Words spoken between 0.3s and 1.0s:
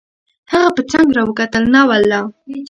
هغه په